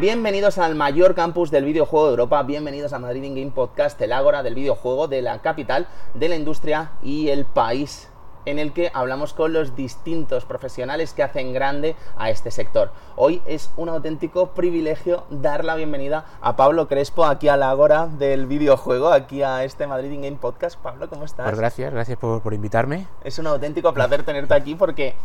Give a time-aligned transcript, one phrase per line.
[0.00, 4.12] Bienvenidos al mayor campus del videojuego de Europa, bienvenidos a Madrid in Game Podcast, el
[4.12, 8.08] ágora del videojuego de la capital, de la industria y el país
[8.44, 12.92] en el que hablamos con los distintos profesionales que hacen grande a este sector.
[13.16, 18.06] Hoy es un auténtico privilegio dar la bienvenida a Pablo Crespo aquí a la Ágora
[18.06, 20.78] del videojuego, aquí a este Madrid in Game Podcast.
[20.78, 21.44] Pablo, ¿cómo estás?
[21.44, 23.08] Pues gracias, gracias por, por invitarme.
[23.24, 25.16] Es un auténtico placer tenerte aquí porque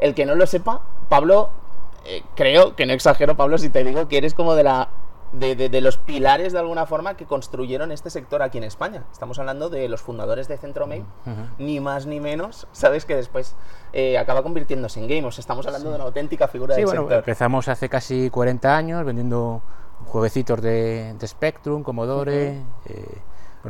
[0.00, 1.50] el que no lo sepa, Pablo
[2.06, 4.88] eh, creo que no exagero, Pablo, si te digo que eres como de la
[5.32, 9.04] de, de, de, los pilares de alguna forma que construyeron este sector aquí en España.
[9.12, 11.48] Estamos hablando de los fundadores de Centromail, uh -huh.
[11.58, 12.66] ni más ni menos.
[12.72, 13.56] Sabes que después
[13.92, 15.38] eh, acaba convirtiéndose en Gamers.
[15.38, 15.90] Estamos hablando sí.
[15.90, 17.18] de una auténtica figura sí, del bueno, sector.
[17.18, 19.62] Empezamos hace casi 40 años vendiendo
[20.06, 22.50] jueguecitos de, de Spectrum, Commodore.
[22.50, 22.92] Uh -huh.
[22.92, 23.18] eh,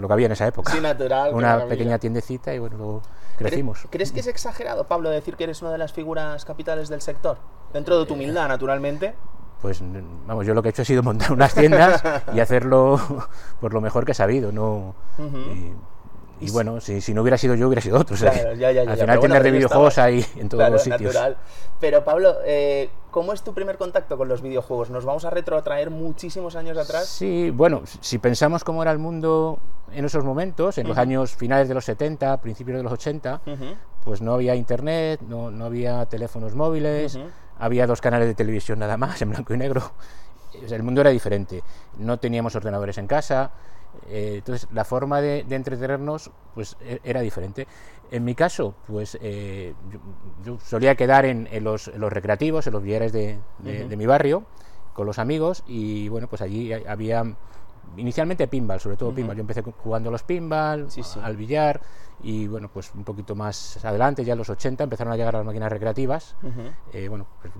[0.00, 0.72] lo que había en esa época.
[0.72, 1.34] Sí, natural.
[1.34, 3.02] Una pequeña tiendecita y bueno, luego
[3.38, 3.78] crecimos.
[3.78, 7.00] ¿Crees, ¿Crees que es exagerado, Pablo, decir que eres una de las figuras capitales del
[7.00, 7.38] sector?
[7.72, 9.14] Dentro de tu humildad, naturalmente.
[9.60, 9.80] Pues
[10.26, 12.02] vamos, yo lo que he hecho ha sido montar unas tiendas
[12.34, 13.00] y hacerlo
[13.60, 14.94] por lo mejor que he sabido, ¿no?
[15.18, 15.56] Uh -huh.
[15.56, 15.74] y,
[16.40, 18.14] y, bueno, si, si, no hubiera sido yo, hubiera sido otro.
[18.14, 20.08] O sea, ya, ya, ya, al final bueno, de videojuegos estaba.
[20.08, 21.14] hay en todos claro, los sitios.
[21.14, 21.36] Natural.
[21.80, 24.90] Pero Pablo, eh, ¿cómo es tu primer contacto con los videojuegos?
[24.90, 27.06] ¿Nos vamos a retrotraer muchísimos años atrás?
[27.06, 29.58] Sí, bueno, si pensamos cómo era el mundo
[29.92, 30.90] en esos momentos, en uh -huh.
[30.90, 33.76] los años finales de los 70, principios de los 80, uh -huh.
[34.04, 37.30] pues no había internet, no, no había teléfonos móviles, uh -huh.
[37.58, 39.92] había dos canales de televisión nada más, en blanco y negro.
[40.64, 41.62] O sea, el mundo era diferente.
[41.98, 43.50] No teníamos ordenadores en casa,
[44.08, 47.66] eh, entonces la forma de, de, entretenernos pues e, era diferente.
[48.10, 49.98] En mi caso, pues eh, yo,
[50.44, 53.84] yo, solía quedar en, en, los, en, los, recreativos, en los billares de, de, uh
[53.84, 53.88] -huh.
[53.88, 54.44] de, mi barrio,
[54.92, 57.24] con los amigos, y bueno, pues allí había
[57.96, 59.16] inicialmente pinball, sobre todo uh -huh.
[59.16, 59.36] pinball.
[59.36, 61.18] Yo empecé jugando los pinball, sí, sí.
[61.22, 61.80] al billar,
[62.26, 65.44] y bueno, pues un poquito más adelante, ya en los 80, empezaron a llegar las
[65.44, 66.34] máquinas recreativas.
[66.42, 66.72] Uh -huh.
[66.92, 67.52] eh, bueno, pues,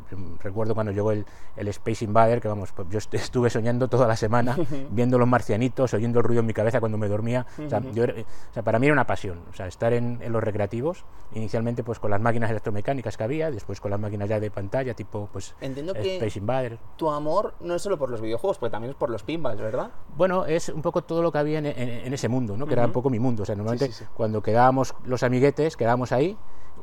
[0.42, 1.24] recuerdo cuando llegó el,
[1.54, 4.86] el, Space Invader, que vamos, pues yo estuve soñando toda la semana, uh -huh.
[4.90, 7.46] viendo los marcianitos, oyendo el ruido en mi cabeza cuando me dormía.
[7.64, 10.32] O sea, yo, o, sea, para mí era una pasión, o sea, estar en, en,
[10.32, 14.40] los recreativos, inicialmente pues con las máquinas electromecánicas que había, después con las máquinas ya
[14.40, 16.78] de pantalla, tipo pues Entiendo Space que Invader.
[16.96, 19.92] Tu amor no es solo por los videojuegos, pues también es por los pinballs, ¿verdad?
[20.16, 22.66] Bueno, es un poco todo lo que había en, en ese mundo, ¿no?
[22.66, 23.44] Que era un poco mi mundo.
[23.44, 24.10] O sea, normalmente sí, sí, sí.
[24.12, 26.34] cuando quedábamos los amiguetes, quedábamos ahí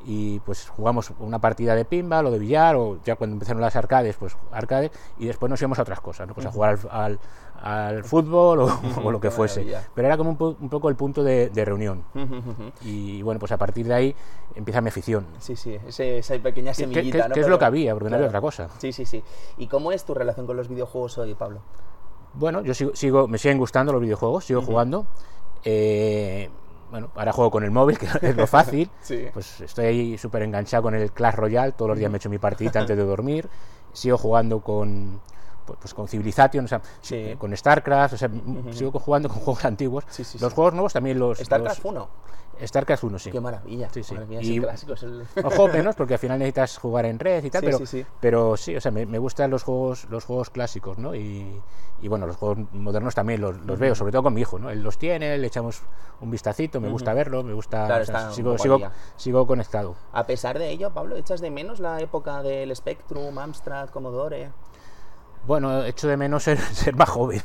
[0.06, 3.75] y pues jugamos una partida de pinball o de billar o ya cuando empezaron las
[3.75, 6.35] arcades, pues arcades y después nos íbamos a otras cosas, ¿no?
[6.35, 7.19] pues a jugar al,
[7.63, 9.66] al, al fútbol o, o, lo que fuese.
[9.95, 12.03] Pero era como un, un poco el punto de, de reunión.
[12.81, 14.16] y bueno, pues a partir de ahí
[14.53, 15.25] empieza mi afición.
[15.39, 17.01] Sí, sí, ese, esa pequeña semillita.
[17.01, 17.33] ¿Qué, qué, ¿no?
[17.33, 17.94] qué es lo que había?
[17.94, 18.19] Porque claro.
[18.22, 18.69] no había otra cosa.
[18.78, 19.23] Sí, sí, sí.
[19.57, 21.62] ¿Y cómo es tu relación con los videojuegos hoy, Pablo?
[22.35, 24.67] Bueno, yo sigo, sigo me siguen gustando los videojuegos, sigo uh -huh.
[24.67, 25.07] jugando.
[25.66, 26.51] Eh,
[26.94, 28.88] bueno, ahora juego con el móvil, que es lo fácil.
[29.02, 29.26] sí.
[29.34, 31.72] Pues estoy ahí súper enganchado con el Clash Royale.
[31.72, 33.50] Todos los días me echo mi partidita antes de dormir.
[33.94, 35.20] Sigo jugando con,
[35.66, 37.35] pues, pues con Civilization, o sea, sí.
[37.38, 38.74] con StarCraft, o sea, uh -huh.
[38.74, 40.03] sigo jugando con juegos antiguos.
[40.09, 41.40] Sí, sí, los juegos nuevos también los.
[41.40, 42.09] StarCraft los, 1.
[42.66, 43.31] StarCraft 1, sí.
[43.31, 43.90] Qué maravilla.
[43.91, 44.16] Sí, sí.
[44.16, 45.25] Mía, y, clásico, es el...
[45.44, 48.57] Ojo menos, porque al final necesitas jugar en red y tal, sí, pero, sí, pero
[48.57, 51.16] sí, o sea, me, me, gustan los juegos, los juegos clásicos, ¿no?
[51.16, 51.62] Y,
[52.01, 53.78] y bueno, los juegos modernos también los, los uh -huh.
[53.80, 54.69] veo, sobre todo con mi hijo, ¿no?
[54.69, 55.81] Él los tiene, le echamos
[56.22, 56.94] un vistacito, me uh -huh.
[56.94, 57.85] gusta verlo, me gusta.
[57.85, 58.80] Claro, o sea, está sigo, sigo,
[59.18, 59.95] sigo, conectado.
[60.12, 64.51] A pesar de ello, Pablo, ¿echas de menos la época del Spectrum, Amstrad, Commodore?
[65.46, 67.42] Bueno, echo de menos ser, ser más joven.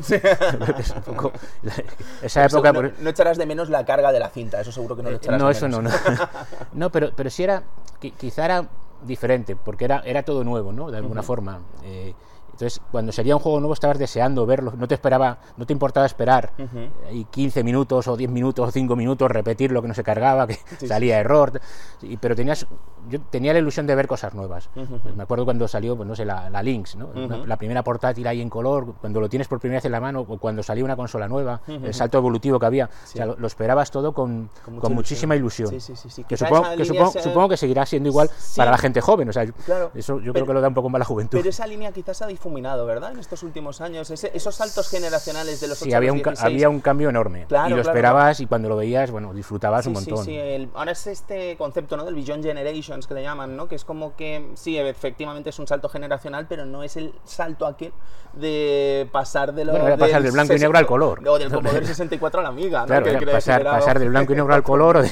[1.05, 1.33] poco,
[2.23, 2.73] esa época.
[2.73, 5.17] No, no, echarás de menos la carga de la cinta, eso seguro que no lo
[5.17, 5.91] echarás No, de eso no, no.
[6.73, 7.63] no, pero, pero sí era.
[8.01, 8.65] Quizá era
[9.03, 10.91] diferente, porque era, era todo nuevo, ¿no?
[10.91, 11.27] De alguna uh -huh.
[11.27, 11.59] forma.
[11.83, 12.15] Eh,
[12.59, 16.05] entonces, cuando salía un juego nuevo estabas deseando verlo, no te esperaba, no te importaba
[16.07, 16.91] esperar uh -huh.
[17.13, 20.45] y 15 minutos o 10 minutos o 5 minutos repetir lo que no se cargaba,
[20.49, 21.21] que sí, salía sí.
[21.21, 21.61] error,
[22.03, 22.67] y, pero tenías
[23.09, 24.69] yo tenía la ilusión de ver cosas nuevas.
[24.75, 25.15] Uh -huh.
[25.15, 27.07] Me acuerdo cuando salió, pues no sé, la, la Lynx, ¿no?
[27.07, 27.47] Uh -huh.
[27.47, 30.27] la primera portátil ahí en color, cuando lo tienes por primera vez en la mano,
[30.29, 33.15] o cuando salió una consola nueva, el salto evolutivo que había, sí.
[33.15, 35.81] o sea, lo, lo, esperabas todo con, con, con muchísima ilusión.
[35.81, 37.23] Sí, que supongo que, supongo, sea...
[37.23, 39.91] supongo que, seguirá siendo igual para la gente joven, o sea, claro.
[39.95, 41.39] eso yo pero, creo que lo da un poco más la juventud.
[41.39, 43.13] Pero esa línea quizás ha difuminado, ¿verdad?
[43.13, 46.81] En estos últimos años, Ese, esos saltos generacionales de los Sí, había un, había un
[46.81, 47.45] cambio enorme.
[47.47, 48.45] Claro, y lo claro, esperabas claro.
[48.45, 50.25] y cuando lo veías, bueno, disfrutabas un montón.
[50.25, 52.05] Sí, sí, el, ahora es este concepto, ¿no?
[52.05, 53.69] Del Beyond Generations que le llaman, ¿no?
[53.69, 57.67] Que es como que, sí, efectivamente es un salto generacional, pero no es el salto
[57.67, 57.93] aquel
[58.33, 61.29] de pasar de lo bueno, era pasar del blanco y negro al color.
[61.29, 62.87] O del Commodore 64 a la Amiga, ¿no?
[62.87, 65.11] Claro, que pasar, pasar del blanco y negro al color o de,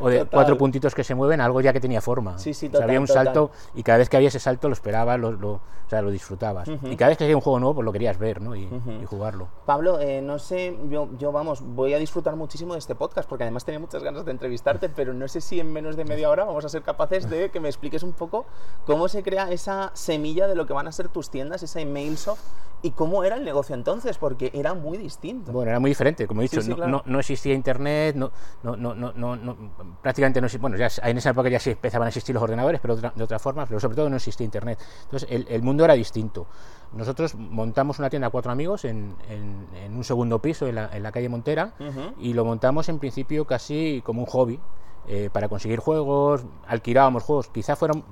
[0.00, 2.38] o de cuatro puntitos que se mueven algo ya que tenía forma.
[2.38, 3.24] Sí, sí, total, o sea, había un total.
[3.24, 6.10] salto y cada vez que había ese salto lo esperabas, lo, lo, o sea, lo
[6.10, 6.68] disfrutabas.
[6.82, 6.92] -huh.
[6.92, 8.54] Y cada vez que había un juego nuevo, pues lo querías ver, ¿no?
[8.54, 9.02] Y, uh -huh.
[9.02, 9.48] y jugarlo.
[9.64, 13.44] Pablo, eh, no sé, yo, yo, vamos, voy a disfrutar muchísimo de este podcast porque
[13.44, 16.44] además tenía muchas ganas de entrevistarte, pero no sé si en menos de media hora
[16.44, 18.46] vamos a ser capaces de que me expliques un poco
[18.86, 22.42] cómo se crea esa semilla de lo que van a ser tus tiendas, esa MailSoft,
[22.82, 24.18] ¿Y cómo era el negocio entonces?
[24.18, 25.50] Porque era muy distinto.
[25.50, 26.90] Bueno, era muy diferente, como he dicho, Sí, sí, no, claro.
[26.92, 28.30] no- no existía internet, no,
[28.62, 29.56] no, no, no,
[30.02, 32.80] prácticamente no existía, bueno, ya en esa época ya sí empezaban a existir los ordenadores,
[32.80, 34.78] pero de otra forma, pero sobre todo no existía internet.
[35.04, 36.46] Entonces el, el mundo era distinto.
[36.92, 40.90] Nosotros montamos una tienda a cuatro amigos en, en- en un segundo piso en la,
[40.96, 41.72] en la calle Montera
[42.18, 44.60] y lo montamos en principio casi como un hobby.
[45.08, 47.48] Eh, para conseguir juegos, alquilábamos juegos.
[47.48, 48.04] Quizá fueron,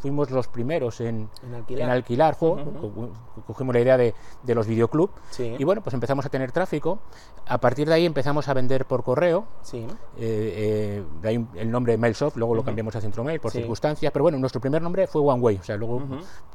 [0.00, 1.82] fuimos los primeros en, En alquilar.
[1.84, 2.62] en alquilar juegos.
[2.80, 3.10] co- co-
[3.46, 5.54] Cogimos la idea de, de los videoclub Sí.
[5.58, 6.98] y bueno, pues empezamos a tener tráfico.
[7.46, 9.46] A partir de ahí empezamos a vender por correo.
[9.62, 9.86] Sí.
[10.16, 13.58] eh, eh, de ahí el nombre Mailsoft, luego lo cambiamos a Centromail por Sí.
[13.58, 16.02] circunstancias, pero bueno, nuestro primer nombre fue One Way, o sea, luego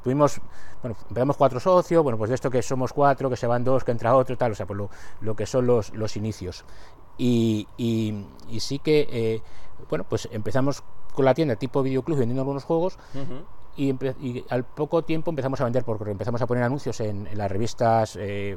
[0.03, 0.39] tuvimos,
[0.81, 3.83] bueno, empezamos cuatro socios, bueno, pues de esto que somos cuatro, que se van dos,
[3.83, 4.89] que entra otro, tal, o sea, pues lo,
[5.21, 6.65] lo que son los, los inicios.
[7.17, 9.41] Y, y- y sí que, eh,
[9.89, 10.83] bueno, pues empezamos
[11.13, 12.97] con la tienda tipo videoclub vendiendo algunos juegos
[13.75, 16.11] y, al poco tiempo empezamos a vender por correo.
[16.11, 18.55] Empezamos a poner anuncios en, en las revistas eh,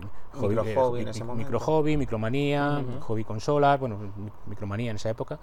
[0.49, 1.51] Micro eh, Hobby en mi- ese mi- momento.
[1.53, 5.39] Micro Hobby, Micromanía, Hobby Consolas, bueno, mi- Micromanía en esa época.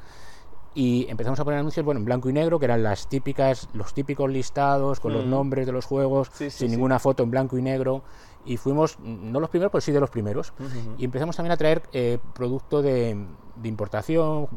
[0.76, 3.94] Y empezamos a poner anuncios bueno, en blanco y negro, que eran las típicas, los
[3.94, 6.76] típicos listados con los nombres de los juegos, Sí, sí, sin sí.
[6.76, 8.02] ninguna foto en blanco y negro.
[8.46, 10.52] Y fuimos, mm, no los primeros, pero sí de los primeros.
[10.98, 13.26] Y empezamos también a traer eh, producto de,
[13.56, 14.48] de importación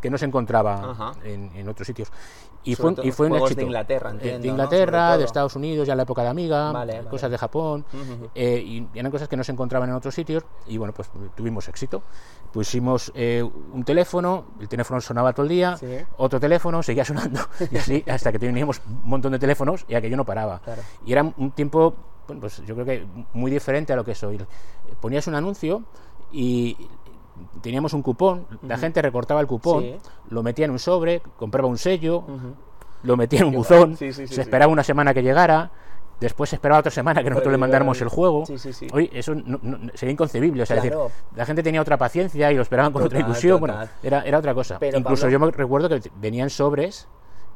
[0.00, 2.12] que, no se encontraba en, en otros sitios.
[2.62, 3.66] Y Sobre fue, y fue un juegos de éxito.
[3.66, 4.52] Inglaterra, Eh, entiendo, De ¿no?
[4.52, 5.24] Inglaterra, Sobre de.
[5.24, 7.08] Estados Unidos, ya en la época de Amiga, Vale, vale.
[7.08, 8.28] cosas de Japón, Ujú.
[8.34, 11.66] eh, y eran cosas que no se encontraban en otros sitios y bueno, pues tuvimos
[11.68, 12.02] éxito.
[12.52, 13.42] Pusimos eh,
[13.72, 15.86] un teléfono, el teléfono sonaba todo el día, Sí.
[16.16, 17.40] otro teléfono seguía sonando
[17.70, 20.58] y así hasta que teníamos un montón de teléfonos y aquello no paraba.
[20.60, 20.82] Claro.
[21.06, 21.94] Y era un tiempo,
[22.40, 24.38] pues yo creo que muy diferente a lo que es hoy.
[25.00, 25.84] Ponías un anuncio
[26.32, 26.76] y
[27.62, 29.96] teníamos un cupón, la gente recortaba el cupón, Sí.
[30.30, 32.24] lo metía en un sobre, compraba un sello,
[33.04, 33.96] lo metía en un buzón.
[33.96, 35.70] Sí, se esperaba una semana que llegara,
[36.20, 38.46] después esperaba otra semana que nosotros le mandáramos el- juego.
[38.46, 38.86] Sí, sí, sí.
[38.92, 41.04] Hoy eso no- no- sería inconcebible, o sea, es Claro.
[41.04, 43.76] decir, la gente tenía otra paciencia y lo esperaban con otra ilusión, total.
[43.76, 44.78] bueno, era, era otra cosa.
[44.78, 47.06] Pero, Incluso Pablo- yo me recuerdo que venían sobres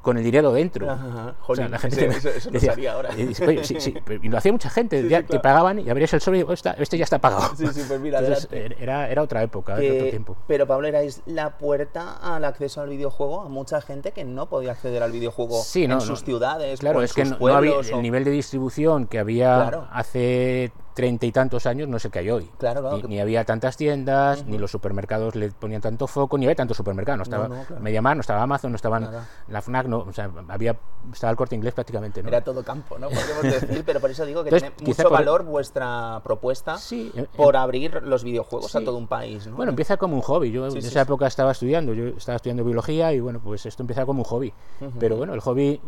[0.03, 0.91] con el dinero dentro.
[0.91, 1.07] Ajá,
[1.47, 3.11] O sea, jolín, la gente ese- me eso- no decía, ahora.
[3.17, 5.43] y dice, "Oye, sí, sí", y lo hacía mucha gente, Sí, ya sí, te claro.
[5.43, 7.55] pagaban y abrías el sobre y digo, "Esta- este ya está pagado.
[7.57, 8.83] Sí, sí, pues mira, Entonces, adelante.
[8.83, 10.37] era, era otra época, era otro Que- tiempo.
[10.47, 14.73] pero Pablo, erais la puerta al acceso al videojuego a mucha gente que no podía
[14.73, 17.47] acceder al videojuego Sí, en no, sus ciudades Claro, o en es que sus no,
[17.47, 19.89] había pueblos o- el nivel de distribución que había Claro.
[19.93, 22.51] hace treinta y tantos años, no es el que hay hoy.
[22.59, 26.37] Claro, claro, Ni, que- ni había tantas tiendas, ni los supermercados le ponían tanto foco,
[26.39, 27.17] ni había tanto supermercado.
[27.19, 27.83] No estaba no, claro.
[27.83, 29.29] Mediamar, no estaba Amazon, no estaban Nada.
[29.49, 30.77] la FNAC, no, o sea, había,
[31.13, 32.23] estaba el corte inglés prácticamente.
[32.23, 32.29] ¿no?
[32.29, 33.09] Era todo campo, ¿no?
[33.09, 37.11] Podríamos decir, pero por eso digo que Entonces, tiene mucho por- valor vuestra propuesta Sí,
[37.15, 39.57] eh, por abrir los videojuegos a todo un país, ¿no?
[39.57, 40.51] Bueno, empieza como un hobby.
[40.51, 43.83] Yo Sí, en esa época estaba estudiando, yo estaba estudiando biología y bueno, pues esto
[43.83, 44.53] empieza como un hobby.
[44.99, 45.81] Pero bueno, el hobby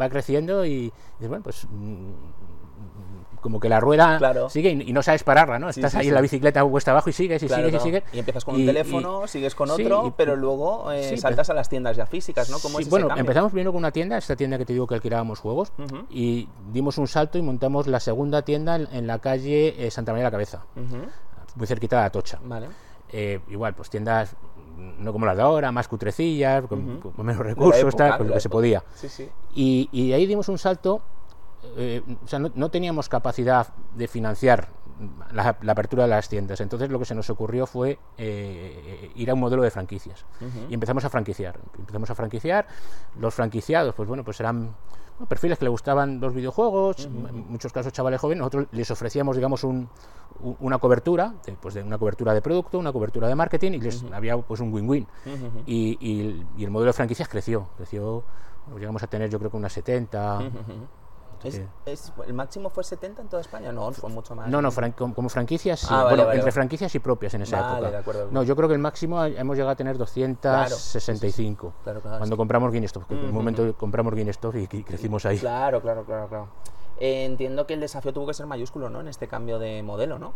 [0.00, 2.12] va creciendo y, y bueno, pues mm,
[3.40, 4.48] como que la rueda Claro.
[4.50, 5.68] sigue y, y no sabes pararla, ¿no?
[5.68, 8.02] Estás sí, ahí en la bicicleta cuesta abajo y sigues y Claro, sigues y sigues.
[8.12, 11.68] Y empiezas con un teléfono, y- sigues con otro, pero luego eh, saltas a las
[11.68, 12.58] tiendas ya físicas, ¿no?
[12.58, 13.20] ¿Cómo Sí, es ese bueno, cambio?
[13.22, 15.72] empezamos primero con una tienda, esta tienda que te digo que alquilábamos juegos,
[16.10, 20.12] y dimos un salto y montamos la segunda tienda en, en la calle eh, Santa
[20.12, 20.64] María de la Cabeza,
[21.56, 22.38] muy cerquita de Atocha.
[22.44, 22.68] Vale.
[23.12, 24.34] Eh, igual, pues tiendas
[24.76, 28.28] mm, no como las de ahora, más cutrecillas, con, con menos recursos, época, tal, pues
[28.28, 28.84] lo que se podía.
[28.94, 29.28] Sí, sí.
[29.54, 31.02] Y, y de ahí dimos un salto,
[31.76, 34.68] eh, o sea, no, no teníamos capacidad de financiar
[35.32, 36.60] la, la apertura de las tiendas.
[36.60, 40.24] Entonces lo que se nos ocurrió fue eh, ir a un modelo de franquicias.
[40.68, 41.58] Y empezamos a franquiciar.
[41.78, 42.66] Empezamos a franquiciar.
[43.18, 44.74] Los franquiciados, pues bueno, pues eran
[45.16, 48.38] bueno, perfiles que le gustaban los videojuegos, en muchos casos chavales jóvenes.
[48.40, 49.88] Nosotros les ofrecíamos, digamos, un,
[50.40, 53.80] un- una cobertura, de, pues de una cobertura de producto, una cobertura de marketing, y
[53.80, 55.06] les había pues un win-win.
[55.66, 57.68] y, y el- y el modelo de franquicias creció.
[57.76, 58.22] Creció,
[58.78, 60.38] llegamos a tener yo creo que unas 70.
[61.44, 61.62] Es- Sí.
[61.86, 63.72] es- ¿El máximo fue 70 en toda España?
[63.72, 64.48] No, fue mucho más.
[64.48, 65.86] No, no, fran- como, franquicias, sí.
[65.90, 66.52] Ah, vale, bueno, vale, entre vale.
[66.52, 67.90] franquicias y propias en esa época.
[67.90, 68.28] de acuerdo.
[68.30, 71.72] No, yo creo que el máximo hemos llegado a tener 265.
[71.82, 72.38] Claro, claro, cuando sí.
[72.38, 75.38] compramos que en un momento compramos GameStop y, y crecimos ahí.
[75.38, 76.48] Claro, claro, claro, claro.
[76.98, 79.00] Eh, entiendo que el desafío tuvo que ser mayúsculo, ¿no?
[79.00, 80.32] En este cambio de modelo, ¿no?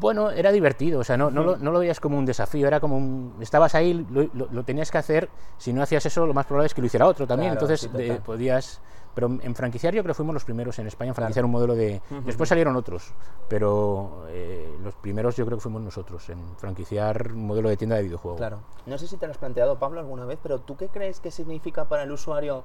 [0.00, 2.80] Bueno, era divertido, o sea, no, no, lo, no lo veías como un desafío, era
[2.80, 3.34] como un...
[3.40, 6.66] Estabas ahí, lo, lo- lo tenías que hacer, si no hacías eso, lo más probable
[6.66, 8.80] es que lo hiciera otro también, Claro, entonces sí, eh, podías...
[9.16, 11.74] Pero en franquiciar yo creo que fuimos los primeros en España en franquiciar un modelo
[11.74, 12.02] de...
[12.26, 13.14] Después salieron otros,
[13.48, 17.96] pero eh, los primeros yo creo que fuimos nosotros en franquiciar un modelo de tienda
[17.96, 18.36] de videojuegos.
[18.38, 18.58] Claro.
[18.84, 21.30] No sé si te lo has planteado, Pablo, alguna vez, pero ¿tú qué crees que
[21.30, 22.64] significa para el usuario,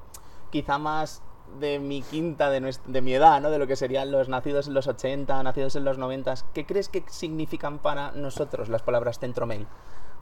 [0.50, 1.22] quizá más
[1.62, 3.50] de mi quinta, de, nues- de mi edad, ¿no?
[3.50, 6.34] De lo que serían los nacidos en los 80, nacidos en los 90.
[6.53, 9.67] ¿Qué crees que significan para nosotros las palabras Centromail?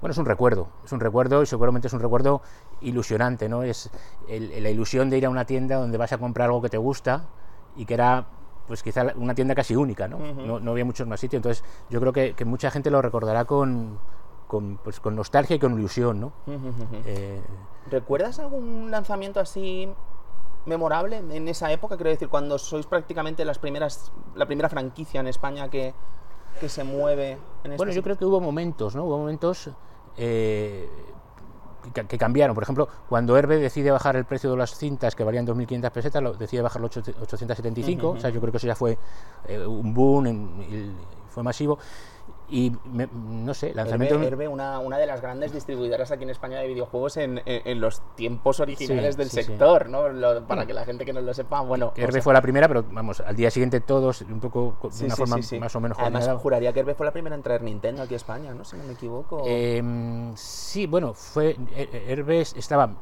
[0.02, 2.42] Bueno, es un recuerdo, es un recuerdo y seguramente es un recuerdo
[2.82, 3.64] ilusionante, ¿no?
[3.64, 3.90] Es
[4.28, 6.78] el- la ilusión de ir a una tienda donde vas a comprar algo que te
[6.78, 7.26] gusta
[7.76, 8.28] y que era
[8.68, 10.20] pues quizá una tienda casi única, ¿no?
[10.20, 13.46] no, no, había muchos más sitios, entonces yo creo que, que mucha gente lo recordará
[13.46, 13.98] con,
[14.46, 16.34] con, pues, con nostalgia y con ilusión, ¿no?
[17.06, 17.42] Eh,
[17.90, 19.92] ¿Recuerdas algún lanzamiento así
[20.68, 21.96] memorable en esa época?
[21.96, 25.96] Quiero decir, cuando sois prácticamente las primeras, la primera franquicia en España que,
[26.60, 29.06] que se mueve en Bueno, yo creo que hubo momentos, ¿no?
[29.06, 29.72] Hubo momentos
[30.18, 30.88] eh,
[31.94, 32.54] que, cambiaron.
[32.54, 36.24] Por ejemplo, cuando Herbe decide bajar el precio de las cintas que valían 2.500 pesetas,
[36.24, 38.10] lo, decide bajarlo a 875.
[38.10, 38.98] O sea, yo creo que eso ya fue
[39.48, 40.28] eh, un boom
[40.62, 40.92] y
[41.30, 41.80] fue masivo
[42.50, 44.22] y no sé, lanzamiento...
[44.22, 48.02] Herbe, una, una, de las grandes distribuidoras aquí en España de videojuegos en, en, los
[48.16, 50.06] tiempos originales del sector, ¿no?
[50.48, 51.94] para que la gente que no lo sepa, bueno...
[51.96, 55.38] Herbe fue la primera, pero vamos, al día siguiente todos, un poco de una forma
[55.60, 58.18] más o menos Además, juraría que Herbe fue la primera en traer Nintendo aquí a
[58.18, 58.64] España, ¿no?
[58.64, 59.44] Si no me equivoco.
[59.46, 61.56] Em, sí, bueno, fue...
[61.76, 62.96] Herbe estaba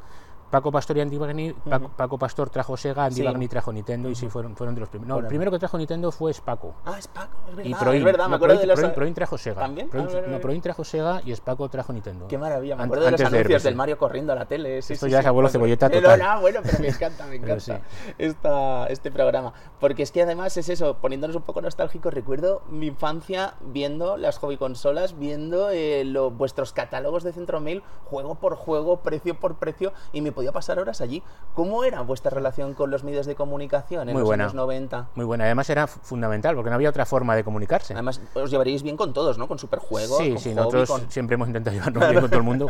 [0.50, 1.54] Paco Pastor y Andy Bagni,
[1.96, 5.08] Paco, Pastor trajo Sega, Andy Bagni trajo Nintendo y sí fueron, fueron de los primeros.
[5.08, 6.74] No, el primero que trajo Nintendo fue Spaco.
[6.84, 7.70] Ah, Spaco, es verdad.
[7.70, 8.92] Y Proin, es verdad, me acuerdo Proin, de los...
[8.92, 9.60] Proin, trajo Sega.
[9.60, 9.88] ¿También?
[9.88, 12.28] Proin, ah, no, Proin trajo Sega y Spaco trajo Nintendo.
[12.28, 14.80] Qué maravilla, me acuerdo de los anuncios del Mario corriendo a la tele.
[14.82, 16.18] Sí, Esto ya es abuelo cebolleta total.
[16.18, 17.80] No, bueno, pero me encanta, me encanta
[18.16, 19.52] esta, este programa.
[19.80, 24.38] Porque es que además es eso, poniéndonos un poco nostálgicos, recuerdo mi infancia viendo las
[24.38, 29.56] hobby consolas, viendo eh, lo, vuestros catálogos de Centro Mail, juego por juego, precio por
[29.56, 31.20] precio, y me podía pasar horas allí
[31.52, 35.08] ¿Cómo era vuestra relación con los medios de comunicación en muy los buena, años 90?
[35.16, 37.92] Muy buena, además era fundamental porque no había otra forma de comunicarse.
[37.92, 39.48] Además, os llevaríais bien con todos, ¿no?
[39.48, 40.18] Con superjuegos.
[40.18, 42.68] Sí, sí, nosotros siempre hemos intentado llevarnos bien con todo el mundo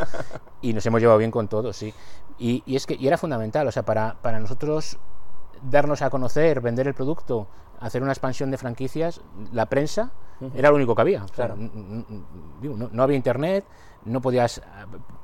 [0.63, 1.93] y nos hemos llevado bien con todos, sí.
[2.39, 4.97] Y, y es que y era fundamental, o sea, para, para nosotros
[5.61, 7.47] darnos a conocer, vender el producto,
[7.79, 9.21] hacer una expansión de franquicias,
[9.51, 10.11] la prensa
[10.55, 11.25] era lo único que había.
[12.61, 13.65] no, había internet,
[14.05, 14.61] no podías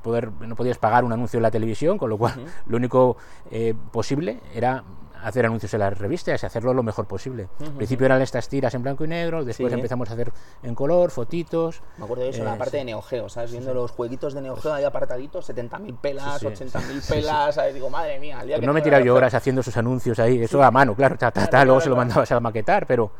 [0.01, 2.34] poder, no podías pagar un anuncio en la televisión, con lo cual
[2.67, 3.17] lo único
[3.51, 4.84] eh, posible era
[5.24, 7.50] hacer anuncios en las revistas y hacerlo lo mejor posible.
[7.60, 11.10] Al principio eran estas tiras en blanco y negro, después empezamos a hacer en color,
[11.10, 11.82] fotitos.
[11.98, 13.51] Me acuerdo de eso, la parte de Neo Geo, ¿sabes?
[13.51, 17.74] Viendo los jueguitos de Neo Geo ahí apartaditos, 70.000 pelas, 80.000 pelas, ¿sabes?
[17.74, 20.20] Digo, madre mía, al día pues No me he tirado yo horas haciendo sus anuncios
[20.20, 21.17] ahí, eso a mano, claro,
[21.65, 23.12] luego se lo mandabas a maquetar, pero,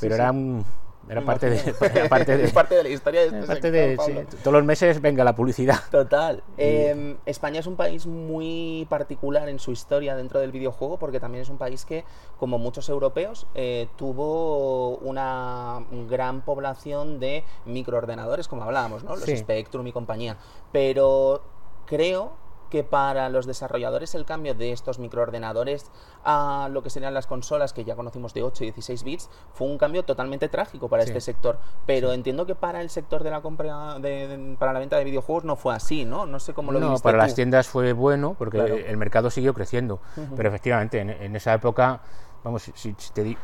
[0.00, 0.64] pero era un
[1.12, 1.74] era parte de,
[2.08, 3.96] parte de, parte de la historia de este parte de,
[4.44, 5.80] Todos los meses venga la publicidad.
[5.90, 6.42] Total.
[6.56, 11.42] Em, España es un país muy particular en su historia dentro del videojuego porque también
[11.42, 12.04] es un país que,
[12.38, 19.16] como muchos europeos, eh, tuvo una gran población de microordenadores, como hablábamos, ¿no?
[19.16, 20.36] Los Spectrum y compañía.
[20.70, 21.42] Pero
[21.86, 22.34] creo
[22.70, 25.90] que para los desarrolladores el cambio de estos microordenadores
[26.24, 29.66] a lo que serían las consolas que ya conocimos de 8 y 16 bits fue
[29.66, 31.58] un cambio totalmente trágico para este sector.
[31.86, 35.44] Pero entiendo que para el sector de la compra, de, para la venta de videojuegos
[35.44, 36.26] no fue así, ¿no?
[36.26, 40.00] No sé cómo lo No, para las tiendas fue bueno porque el mercado siguió creciendo.
[40.36, 42.00] Pero efectivamente, en esa época
[42.44, 42.94] vamos, si,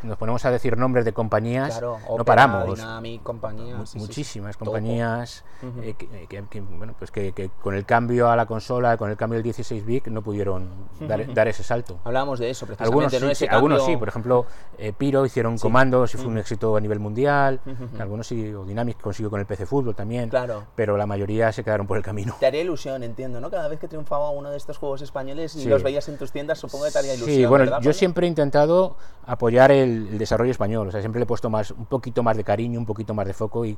[0.02, 2.80] nos ponemos a decir nombres de compañías, no paramos.
[3.94, 5.44] muchísimas compañías
[5.82, 9.44] eh, que, bueno, pues que, con el cambio a la consola, con el cambio del
[9.44, 10.68] 16 bit, no pudieron
[11.00, 11.98] dar, ese salto.
[12.04, 13.16] Hablábamos de eso, precisamente.
[13.16, 14.46] Algunos sí, algunos sí por ejemplo,
[14.78, 17.60] eh, Piro hicieron comandos y fue un éxito a nivel mundial.
[17.98, 20.28] Algunos sí, o Dynamic consiguió con el PC Fútbol también.
[20.28, 20.64] Claro.
[20.74, 22.36] Pero la mayoría se quedaron por el camino.
[22.40, 23.50] Te haría ilusión, entiendo, ¿no?
[23.50, 26.58] Cada vez que triunfaba uno de estos juegos españoles y los veías en tus tiendas,
[26.58, 27.36] supongo que te haría ilusión.
[27.36, 28.85] Sí, bueno, yo siempre he intentado
[29.26, 30.88] apoyar el, desarrollo español.
[30.88, 33.26] O sea, siempre le he puesto más, un poquito más de cariño, un poquito más
[33.26, 33.76] de foco y,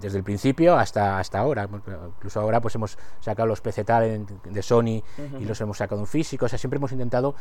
[0.00, 1.68] desde el principio hasta, hasta ahora.
[2.16, 5.02] Incluso ahora pues hemos sacado los PC Talent de Sony
[5.40, 6.46] y los hemos sacado en físico.
[6.46, 7.34] O sea, siempre hemos intentado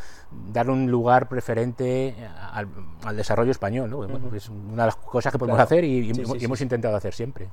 [0.51, 2.15] dar un lugar preferente
[2.51, 2.67] al,
[3.15, 3.89] desarrollo español.
[3.89, 4.03] ¿no?
[4.35, 7.49] es una de las cosas que podemos hacer y, hemos intentado hacer siempre.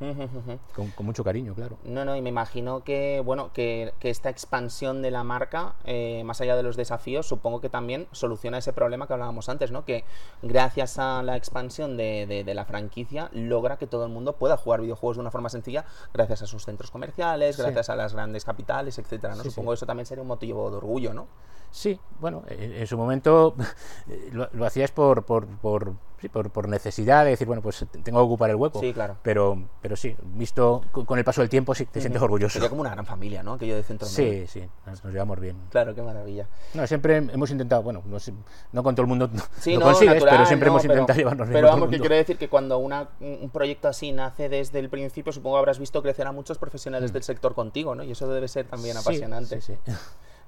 [0.75, 1.79] Con, mucho cariño, claro.
[1.85, 6.41] No, no, y me imagino que, bueno, que, esta expansión de la marca, eh, más
[6.41, 7.80] allá de los desafíos, supongo que también
[8.13, 9.85] soluciona ese problema que hablábamos antes, ¿no?
[9.85, 10.05] Que
[10.43, 15.17] gracias a la expansión de, la franquicia logra que todo el mundo pueda jugar videojuegos
[15.17, 19.35] de una forma sencilla gracias a sus centros comerciales, gracias a las grandes capitales, etcétera,
[19.35, 19.45] ¿no?
[19.45, 21.27] Supongo que eso también sería un motivo de orgullo, ¿no?
[21.71, 23.55] Sí, bueno, en, su momento
[24.33, 28.21] lo, lo hacías por, por, por sí, por, por, necesidad de decir, bueno, pues tengo
[28.21, 28.81] que ocupar el hueco.
[28.81, 29.17] Sí, claro.
[29.23, 32.55] Pero, pero sí, visto con, el paso del tiempo, sí te sientes orgulloso.
[32.55, 33.55] Sería como una gran familia, ¿no?
[33.55, 35.57] Aquello de centro Sí, sí, nos, llevamos bien.
[35.71, 36.47] Claro, qué maravilla.
[36.75, 38.19] No, siempre hemos intentado, bueno, no,
[38.73, 41.59] no con todo el mundo sí, lo consigues, pero siempre hemos intentado llevarnos bien.
[41.59, 45.33] Pero vamos, que quiero decir que cuando una, un proyecto así nace desde el principio,
[45.33, 47.15] supongo habrás visto crecer a muchos profesionales mm.
[47.15, 48.03] del sector contigo, ¿no?
[48.05, 49.61] Y eso debe ser también apasionante.
[49.61, 49.75] sí.
[49.85, 49.93] sí.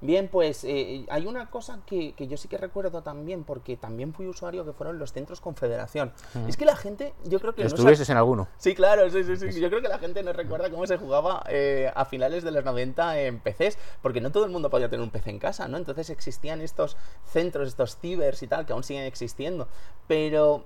[0.03, 4.13] Bien, pues eh, hay una cosa que, que, yo sí que recuerdo también, porque también
[4.13, 6.11] fui usuario, que fueron los centros Confederación.
[6.45, 7.63] Es que la gente, yo creo que...
[7.63, 8.49] ¿Estuvieses en alguno?
[8.57, 9.61] Sí, claro, sí, sí, sí.
[9.61, 12.65] Yo creo que la gente no recuerda cómo se jugaba eh, a finales de los
[12.65, 15.77] 90 en PCs, porque no todo el mundo podía tener un PC en casa, ¿no?
[15.77, 19.69] Entonces existían estos centros, estos cibers y tal, que aún siguen existiendo.
[20.07, 20.65] Pero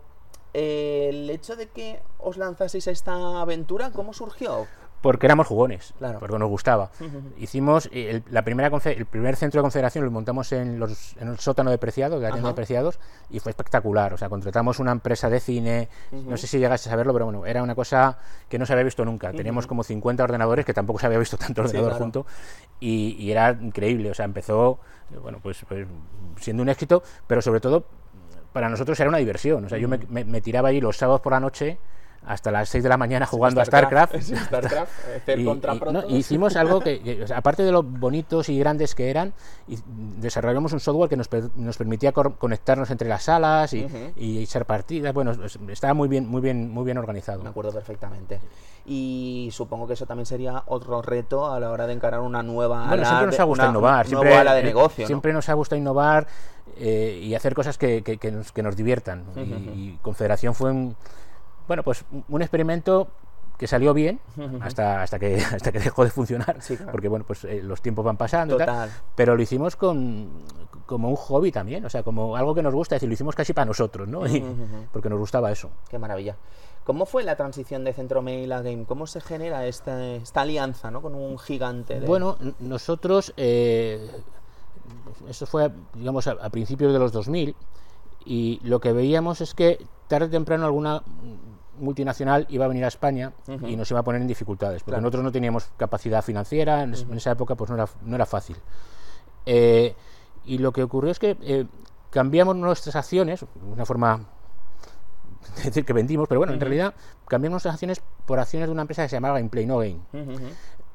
[0.55, 4.65] eh, el hecho de que os lanzaseis a esta aventura, ¿cómo surgió?
[5.01, 6.89] Porque éramos jugones, porque nos gustaba.
[7.37, 7.89] Hicimos
[8.29, 11.77] la primera el primer centro de confederación lo montamos en, los, en el sótano de
[11.77, 12.99] Preciados, de la tienda de Preciados,
[13.29, 14.13] y fue espectacular.
[14.13, 17.45] O sea, contratamos una empresa de cine, no sé si llegaste a saberlo, pero bueno,
[17.45, 18.17] era una cosa
[18.49, 19.31] que no se había visto nunca.
[19.31, 22.25] Teníamos como 50 ordenadores, que tampoco se había visto tanto ordenador junto,
[22.79, 24.11] y, era increíble.
[24.11, 24.79] O sea, empezó,
[25.21, 25.87] bueno, pues, pues
[26.39, 27.85] siendo un éxito, pero sobre todo
[28.53, 29.65] para nosotros era una diversión.
[29.65, 31.77] O sea, yo me, tiraba ahí los sábados por la noche
[32.25, 34.15] hasta las 6 de la mañana jugando a StarCraft.
[34.21, 34.91] StarCraft,
[35.27, 35.35] eh,
[36.09, 39.33] y, hicimos algo que, aparte de lo bonitos y grandes que eran,
[40.17, 45.13] desarrollamos un software que nos, nos permitía conectarnos entre las salas y, y, echar partidas.
[45.13, 45.31] Bueno,
[45.69, 47.43] estaba muy bien, muy bien, muy bien organizado.
[47.43, 48.39] Me acuerdo perfectamente.
[48.85, 52.87] Y supongo que eso también sería otro reto a la hora de encarar una nueva
[52.87, 55.07] bueno, siempre nos ha gustado innovar, siempre, de negocio.
[55.07, 56.27] Siempre nos ha gustado innovar
[56.77, 59.25] eh, y hacer cosas que, que, nos, que nos, diviertan.
[59.35, 60.95] y, Confederación fue un,
[61.67, 63.07] bueno, pues un experimento
[63.57, 64.19] que salió bien
[64.61, 66.57] hasta, hasta, que, hasta que dejó de funcionar,
[66.91, 68.57] porque bueno, pues eh, los tiempos van pasando,
[69.15, 70.29] pero lo hicimos con,
[70.85, 73.35] como un hobby también, o sea, como algo que nos gusta, es decir, lo hicimos
[73.35, 74.21] casi para nosotros, ¿no?
[74.91, 75.71] porque nos gustaba eso.
[75.89, 76.35] Qué maravilla.
[76.83, 78.85] ¿Cómo fue la transición de Centromail a Game?
[78.85, 81.01] ¿Cómo se genera esta, esta alianza ¿no?
[81.01, 81.99] con un gigante?
[81.99, 84.09] Bueno, nosotros, eh,
[85.27, 87.55] eso fue, digamos, a, principios de los 2000,
[88.23, 91.03] y lo que veíamos es que tarde o temprano alguna
[91.79, 93.33] multinacional iba a venir a España
[93.65, 97.31] y nos iba a poner en dificultades, porque nosotros no teníamos capacidad financiera, en, esa
[97.31, 98.57] época pues no era, no era fácil.
[99.45, 99.95] Eh,
[100.45, 101.65] y lo que ocurrió es que eh,
[102.09, 104.25] cambiamos nuestras acciones, una forma
[105.57, 106.93] de decir que vendimos, pero bueno, en realidad
[107.27, 109.99] cambiamos nuestras acciones por acciones de una empresa que se llamaba Gameplay No Game.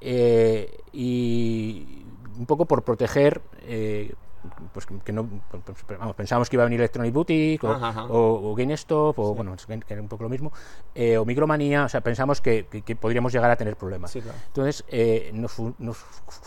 [0.01, 2.05] Eh, y
[2.38, 3.40] un poco por proteger
[4.73, 9.19] pues que no pues, vamos, pensábamos que iba a venir Electronic Boutique o, o, GameStop
[9.19, 10.53] o bueno que era un poco lo mismo
[10.95, 14.15] eh, o Micromanía o sea pensamos que, que, podríamos llegar a tener problemas.
[14.17, 15.99] Entonces eh, nos, nos,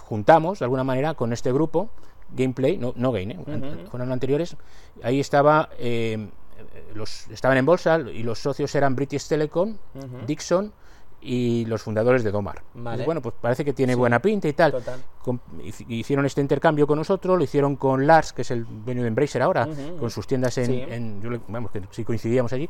[0.03, 1.89] juntamos de alguna manera con este grupo
[2.29, 3.85] Gameplay no, no Game ¿eh?
[3.89, 4.55] fueron anteriores
[5.03, 6.29] ahí estaba eh,
[6.93, 9.77] los estaban en bolsa y los socios eran British Telecom
[10.25, 10.73] Dixon
[11.25, 12.61] y los fundadores de Domar.
[12.73, 14.75] bueno, pues parece que tiene buena pinta y tal.
[15.87, 19.41] hicieron este intercambio con nosotros, lo hicieron con Lars, que es el dueño de Embracer
[19.41, 19.67] ahora,
[19.99, 22.69] con sus tiendas en, vamos, que sí coincidíamos allí,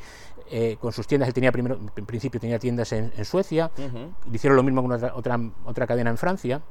[0.50, 3.72] eh, con sus tiendas, él tenía primero, en principio tenía tiendas en, Suecia,
[4.32, 6.62] hicieron lo mismo con otra, otra, otra cadena en Francia,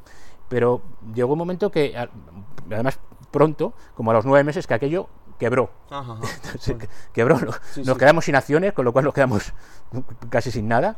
[0.49, 0.83] pero
[1.15, 1.95] llegó un momento que,
[2.71, 2.99] además
[3.31, 5.71] pronto, como a los nueve meses, que aquello quebró.
[7.13, 7.39] quebró.
[7.85, 9.53] nos quedamos sin acciones, con lo cual nos quedamos
[10.31, 10.95] casi sin nada.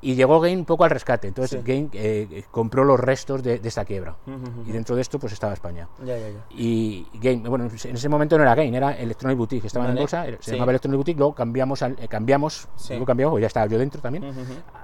[0.00, 1.28] Y llegó Game un poco al rescate.
[1.28, 4.16] Entonces Game eh, compró los restos de, esta quiebra.
[4.66, 5.88] Y dentro de esto pues estaba España.
[6.50, 9.66] Y Game, bueno, en ese momento no era Game, era Electronic Boutique.
[9.66, 13.42] Estaba en bolsa, se llamaba Electronic Boutique, luego cambiamos, al, eh, cambiamos, luego cambiamos, pues
[13.42, 14.24] ya estaba yo dentro también,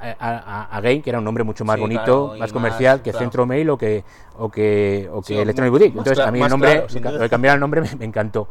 [0.01, 3.79] a, Game, que era un nombre mucho más bonito, más comercial que Centro Mail o
[3.79, 4.05] que,
[4.39, 5.99] o que, o que Electronic Boutique.
[5.99, 8.49] Entonces a mí el nombre, lo de cambiar el nombre me encantó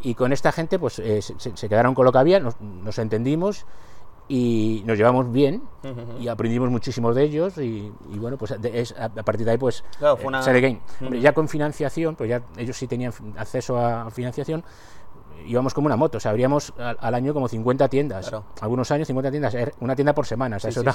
[0.00, 3.66] y con esta gente pues eh, se, quedaron con lo que había, nos, entendimos
[4.28, 5.62] y nos llevamos bien
[6.20, 10.18] y aprendimos muchísimos de ellos y, bueno pues es, a, partir de ahí pues claro,
[10.20, 10.60] eh,
[11.00, 11.20] game.
[11.20, 14.64] ya con financiación pues ya ellos sí tenían acceso a financiación
[15.46, 18.32] íbamos como una moto, o sea, abríamos al, año como 50 tiendas.
[18.60, 20.94] Algunos años 50 tiendas, er, una tienda por semana, o sea, eso era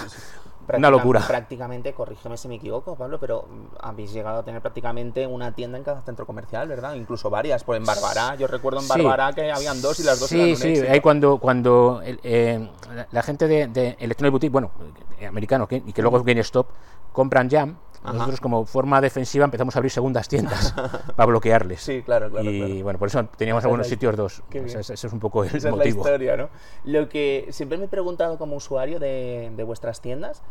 [0.73, 1.21] una locura.
[1.27, 5.77] Prácticamente, corrígeme si me equivoco, Pablo, pero mm, habéis llegado a tener prácticamente una tienda
[5.77, 6.95] en cada centro comercial, ¿verdad?
[6.95, 10.29] Incluso varias, pues en Barbará, yo recuerdo en Barbará que habían dos y las dos
[10.29, 12.69] sí, eran Sí, sí, ahí cuando, cuando eh,
[13.11, 14.71] la, gente de, de Electronic Boutique, bueno,
[15.25, 16.67] americanos, y que luego es GameStop,
[17.11, 20.73] compran Jam, nosotros como forma defensiva empezamos a abrir segundas tiendas
[21.15, 21.81] para bloquearles.
[21.81, 22.49] Sí, claro, claro.
[22.49, 24.43] Y bueno, por eso teníamos algunos sitios dos.
[24.51, 25.83] Ese, es un poco el Esa motivo.
[25.83, 26.49] Es la historia, ¿no?
[26.83, 30.41] Lo que siempre me he preguntado como usuario de, de vuestras tiendas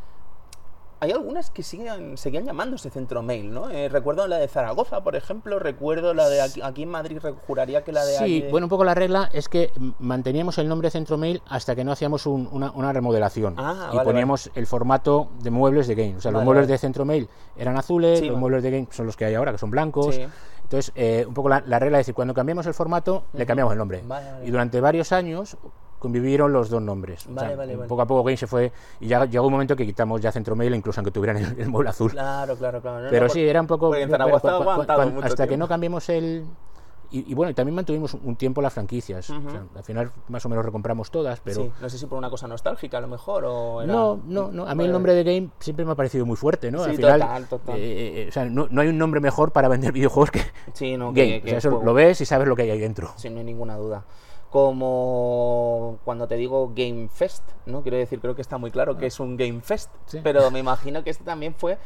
[1.03, 3.69] hay algunas que siguen, seguían llamándose Centro Mail, ¿no?
[3.71, 7.91] Eh, recuerdo la de Zaragoza, por ejemplo, recuerdo la de aquí, en Madrid, juraría que
[7.91, 8.19] la de...
[8.19, 11.83] Sí, bueno, un poco la regla es que manteníamos el nombre Centro Mail hasta que
[11.83, 16.19] no hacíamos una, remodelación ah, y poníamos el formato de muebles de Game.
[16.19, 19.17] O sea, los muebles de Centro Mail eran azules, los muebles de Game son los
[19.17, 20.21] que hay ahora, que son blancos.
[20.63, 23.79] Entonces, eh, un poco la, regla es decir, cuando cambiamos el formato, le cambiamos el
[23.79, 24.05] nombre.
[24.45, 25.57] Y durante varios años
[26.03, 27.27] convivieron los dos nombres.
[27.27, 27.89] O Vale, sea, vale, vale.
[27.89, 30.75] Poco a poco Game se fue y ya llegó un momento que quitamos ya Centromail,
[30.75, 32.11] incluso aunque tuvieran el, el mueble azul.
[32.11, 32.99] Claro, claro, claro.
[32.99, 33.91] No, no, Pero por- sí, era un poco...
[33.93, 34.27] pero
[35.23, 36.45] hasta que no cambiemos el...
[37.15, 39.29] Y, y bueno, y también mantuvimos un tiempo las franquicias.
[39.29, 41.61] O sea, al final más o menos recompramos todas, pero...
[41.65, 44.51] Sí, no sé si por una cosa nostálgica a lo mejor o era- No, no,
[44.51, 44.67] no.
[44.67, 46.83] A mí el nombre de Game siempre me ha parecido muy fuerte, ¿no?
[46.85, 47.77] Sí, Al final, total, total.
[47.77, 50.41] eh, eh, o sea, no, no hay un nombre mejor para vender videojuegos que
[50.73, 51.41] Sí, no, que- Game.
[51.43, 51.85] que o sea, eso juego.
[51.85, 53.13] lo ves y sabes lo que hay ahí dentro.
[53.17, 54.05] Sí, no hay ninguna duda.
[54.53, 57.83] Como cuando te digo Game Fest, ¿no?
[57.83, 60.21] Quiero decir, creo que está muy claro que es un Game Fest, Sí.
[60.23, 61.79] pero me imagino que este también fue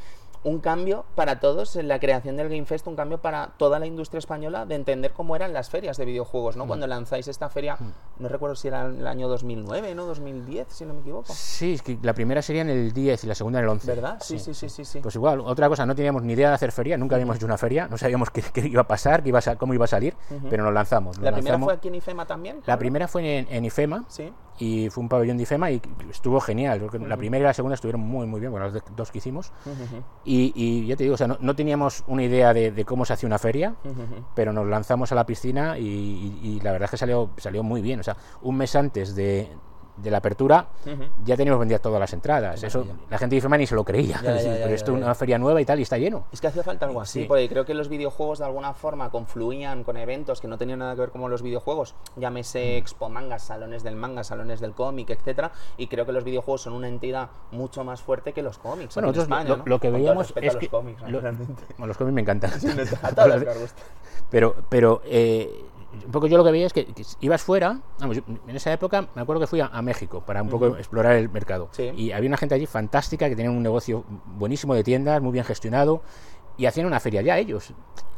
[0.46, 3.86] un cambio para todos en la creación del Game Fest, un cambio para toda la
[3.86, 6.68] industria española de entender cómo eran las ferias de videojuegos, ¿no?
[6.68, 7.76] Cuando lanzáis esta feria,
[8.20, 10.06] no recuerdo si era el año 2009, ¿no?
[10.06, 11.32] 2010, si no me equivoco.
[11.34, 13.86] Sí, es que la primera sería en el 10 y la segunda en el 11.
[13.88, 14.18] ¿Verdad?
[14.20, 15.00] Sí, sí, sí, sí, sí.
[15.00, 17.58] Pues igual, otra cosa, no teníamos ni idea de hacer feria, nunca habíamos hecho una
[17.58, 20.14] feria, no sabíamos qué, qué iba a pasar, qué iba a cómo iba a salir,
[20.48, 21.16] pero nos lanzamos.
[21.18, 22.62] nos ¿La primera fue aquí en IFEMA también?
[22.66, 24.32] La primera fue en, en IFEMA Sí.
[24.58, 26.80] Y fue un pabellón de IFEMA y estuvo genial.
[26.80, 29.52] porque La primera y la segunda estuvieron muy, muy bien, bueno, las dos que hicimos.
[29.64, 32.84] Ujú, Y, y ya te digo, o sea, no, no teníamos una idea de, de
[32.84, 34.24] cómo se hace una feria, ujú, ujú.
[34.34, 37.62] pero nos lanzamos a la piscina y, y- y la verdad es que salió, salió
[37.62, 38.00] muy bien.
[38.00, 39.48] O sea, un mes antes de,
[39.96, 40.66] de la apertura
[41.24, 42.62] ya teníamos vendidas todas las entradas.
[42.62, 44.20] Eso la gente de IFEMA ni se lo creía.
[44.22, 46.26] Ya, Sí, pero esto es una feria nueva y tal, y está lleno.
[46.32, 47.26] Es que hacía falta algo así, Sí.
[47.26, 50.94] porque creo que los videojuegos de alguna forma confluían con eventos que no tenían nada
[50.94, 55.50] que ver con los videojuegos, llámese Expo Manga, salones del manga, salones del cómic, etcétera,
[55.76, 58.94] y creo que los videojuegos son una entidad mucho más fuerte que los cómics.
[58.94, 59.62] Bueno, nosotros España, lo, ¿no?
[59.66, 60.68] lo que Con veíamos es los que...
[60.68, 61.20] cómics, lo-
[61.86, 62.50] los cómics me encantan.
[63.02, 63.42] A todos
[64.30, 65.64] pero pero eh,
[66.04, 68.72] un poco yo lo que veía es que, que ibas fuera, vamos, yo en esa
[68.72, 71.68] época me acuerdo que fui a, a México para un poco explorar el mercado.
[71.72, 71.90] Sí.
[71.96, 74.04] Y había una gente allí fantástica que tenía un negocio
[74.36, 76.02] buenísimo de tiendas, muy bien gestionado,
[76.56, 77.72] y hacían una feria ya ellos.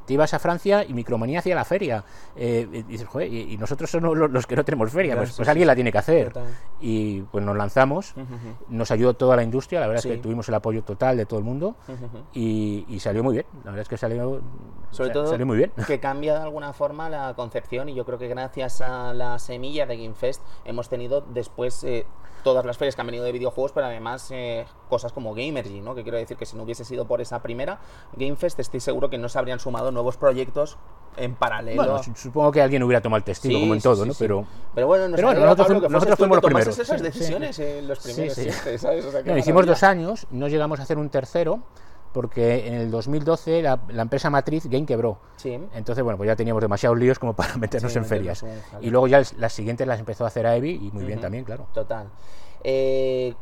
[0.09, 2.03] Te ibas a Francia y Micromanía hacía la feria.
[2.35, 5.21] Eh, y dices, "Joder, y, y nosotros somos los, los que no tenemos feria, Claro,
[5.21, 5.67] pues, sí, pues sí, alguien sí.
[5.67, 6.33] la tiene que hacer.
[6.33, 6.49] Total.
[6.81, 8.15] Y pues nos lanzamos,
[8.69, 11.39] nos ayudó toda la industria, la verdad es que tuvimos el apoyo total de todo
[11.39, 11.77] el mundo
[12.33, 13.47] y, y salió muy bien.
[13.65, 14.41] La verdad es que salió,
[14.91, 15.73] Sobre todo salió muy bien.
[15.87, 19.85] que cambia de alguna forma la concepción y yo creo que gracias a la semilla
[19.87, 22.07] de Game Fest hemos tenido después eh,
[22.45, 25.95] todas las ferias que han venido de videojuegos, pero además eh, cosas como Gamergy, ¿no?
[25.95, 27.79] Que quiero decir que si no hubiese sido por esa primera
[28.17, 30.77] Game Fest estoy seguro que no se habrían sumado nuevos proyectos
[31.17, 31.83] en paralelo.
[31.83, 34.15] Bueno, su- supongo que alguien hubiera tomado el testigo, Sí, como en todo, sí, ¿no?
[34.19, 36.79] Pero Pero bueno, pero bueno, nosotros Pablo, nosotros fuimos los primeros.
[36.79, 39.05] esas decisiones en los primeros siempre, ¿sabes?
[39.05, 41.61] O sea, qué no, hicimos dos años, no llegamos a hacer un tercero,
[42.13, 45.19] porque en el 2012 la, la empresa matriz Game quebró.
[45.37, 45.59] Sí.
[45.75, 48.45] Entonces, bueno, pues ya teníamos demasiados líos como para meternos Sí, en ferias.
[48.81, 51.67] Y luego ya las- siguientes las empezó a hacer Aevi y muy bien también, claro.
[51.75, 52.09] Total.
[52.65, 53.35] Eh,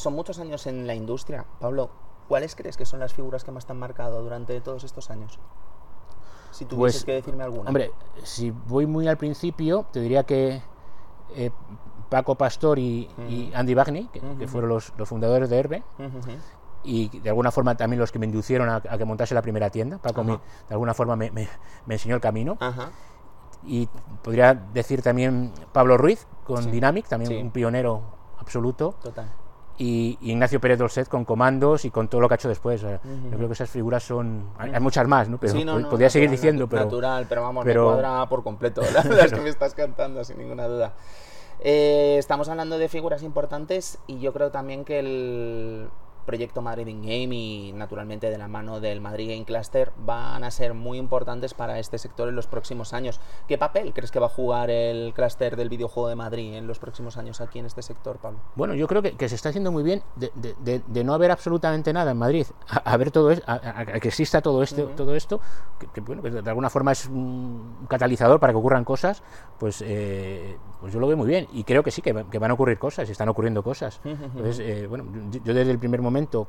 [0.00, 1.44] son muchos años en la industria.
[1.60, 1.90] Pablo,
[2.28, 5.38] ¿cuáles crees que son las figuras que más te han marcado durante todos estos años?
[6.50, 7.68] Si tuvieses Pues, que decirme alguna.
[7.68, 7.92] Hombre,
[8.24, 10.62] si voy muy al principio, te diría que
[11.36, 11.50] eh,
[12.08, 15.82] Paco Pastor y, y Andy Bagni, que, que fueron los, los fundadores de Herbe,
[16.82, 19.70] y de alguna forma también los que me inducieron a, a que montase la primera
[19.70, 19.98] tienda.
[19.98, 20.40] Paco me- de
[20.74, 21.48] alguna forma me, me-
[21.86, 22.56] me enseñó el camino.
[23.62, 23.86] Y
[24.22, 26.70] podría decir también Pablo Ruiz con Sí.
[26.70, 27.36] Dynamic, también Sí.
[27.36, 28.02] un pionero
[28.38, 28.94] absoluto.
[29.02, 29.30] Total.
[29.82, 32.82] Y, y Ignacio Pérez Dolcet con comandos y con todo lo que ha hecho después.
[32.82, 32.98] Yo
[33.34, 34.50] creo que esas figuras son.
[34.58, 35.38] Hay, hay muchas más, ¿no?
[35.38, 36.84] Pero Sí, no, no, podría seguir natural, diciendo, nat- pero.
[36.84, 40.36] Natural, pero vamos, pero- me cuadra por completo la- las que me estás cantando, sin
[40.36, 40.92] ninguna duda.
[41.60, 45.88] Eh, estamos hablando de figuras importantes y yo creo también que el
[46.26, 50.50] proyecto Madrid in Game y naturalmente de la mano del Madrid Game Cluster van a
[50.50, 53.20] ser muy importantes para este sector en los próximos años.
[53.48, 56.78] ¿Qué papel crees que va a jugar el cluster del videojuego de Madrid en los
[56.78, 58.38] próximos años aquí en este sector, Pablo?
[58.54, 61.14] Bueno, yo creo que, que se está haciendo muy bien de, de- de- de no
[61.14, 64.40] haber absolutamente nada en Madrid, a, a ver todo es- a, a- a que exista
[64.40, 65.40] todo esto, todo esto,
[65.78, 69.22] que, que, bueno, que de alguna forma es un catalizador para que ocurran cosas,
[69.58, 72.38] pues, eh, pues yo lo veo muy bien y creo que sí que, va- que
[72.38, 74.00] van a ocurrir cosas y están ocurriendo cosas.
[74.04, 76.46] Entonces, eh, bueno, yo, yo desde el primer momento,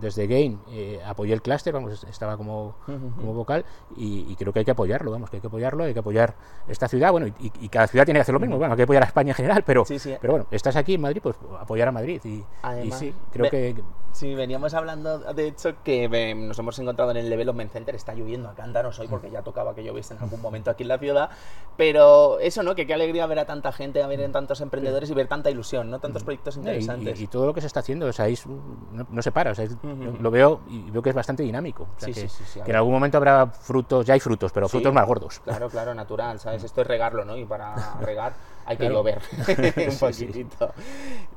[0.00, 3.64] desde Game, eh, apoyé el clúster, vamos, estaba como, como vocal
[3.96, 6.34] y, y creo que hay que apoyarlo, vamos, que hay que apoyarlo, hay que apoyar
[6.68, 8.82] esta ciudad, bueno, y, y cada ciudad tiene que hacer lo mismo, bueno, hay que
[8.84, 10.14] apoyar a España en general, pero, Sí, sí.
[10.20, 12.20] pero bueno, estás aquí en Madrid, pues apoyar a Madrid.
[12.24, 13.74] Y, y Además, sí, creo ve- que.
[14.14, 17.96] Sí, veníamos hablando, de hecho, que eh, nos hemos encontrado en el Development Center.
[17.96, 20.88] Está lloviendo a cántaros hoy porque ya tocaba que lloviese en algún momento aquí en
[20.90, 21.30] la ciudad.
[21.76, 22.76] Pero eso, ¿no?
[22.76, 25.50] Que qué alegría ver a tanta gente, a ver a tantos emprendedores y ver tanta
[25.50, 25.98] ilusión, ¿no?
[25.98, 27.20] Tantos proyectos y- interesantes.
[27.20, 29.50] Y, y todo lo que se está haciendo, o sea, es no, no se para.
[29.50, 29.76] o sea, es-
[30.20, 31.82] Lo veo y veo que es bastante dinámico.
[31.96, 34.52] o sea, Sí, que, sí, sí, que en algún momento habrá frutos, ya hay frutos,
[34.52, 35.40] pero frutos más gordos.
[35.40, 36.62] Claro, claro, natural, ¿sabes?
[36.62, 37.36] Esto es regarlo, ¿no?
[37.36, 38.34] Y para regar
[38.66, 38.94] hay que Claro.
[38.96, 39.20] llover
[39.86, 40.24] un Sí, sí.
[40.26, 40.72] poquitito.